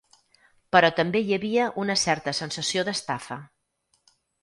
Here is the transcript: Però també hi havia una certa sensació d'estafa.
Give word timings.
Però 0.75 0.89
també 0.99 1.21
hi 1.27 1.37
havia 1.37 1.69
una 1.83 1.99
certa 2.07 2.35
sensació 2.41 2.89
d'estafa. 2.91 3.43